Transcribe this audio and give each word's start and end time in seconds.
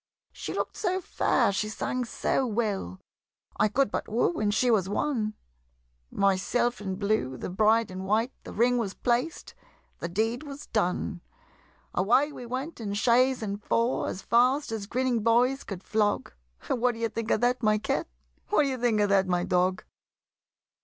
She 0.31 0.51
look'd 0.55 0.75
so 0.75 0.99
fair, 0.99 1.51
she 1.51 1.69
sang 1.69 2.05
so 2.05 2.43
well, 2.47 2.99
I 3.57 3.67
could 3.67 3.91
but 3.91 4.07
woo 4.07 4.39
and 4.39 4.51
she 4.51 4.71
was 4.71 4.89
won, 4.89 5.35
Myself 6.09 6.81
in 6.81 6.95
blue, 6.95 7.37
the 7.37 7.51
bride 7.51 7.91
in 7.91 8.01
white, 8.05 8.31
The 8.43 8.51
ring 8.51 8.79
was 8.79 8.95
placed, 8.95 9.53
the 9.99 10.07
deed 10.09 10.41
was 10.41 10.65
done! 10.65 11.21
Away 11.93 12.31
we 12.31 12.47
went 12.47 12.81
in 12.81 12.95
chaise 12.95 13.43
and 13.43 13.63
four, 13.63 14.07
As 14.07 14.23
fast 14.23 14.71
as 14.71 14.87
grinning 14.87 15.21
boys 15.21 15.63
could 15.63 15.83
flog 15.83 16.33
What 16.67 16.93
d'ye 16.93 17.07
think 17.07 17.29
of 17.29 17.41
that, 17.41 17.61
my 17.61 17.77
Cat? 17.77 18.07
What 18.47 18.63
d'ye 18.63 18.77
think 18.77 19.01
of 19.01 19.09
that, 19.09 19.27
my 19.27 19.43
Dog? 19.43 19.83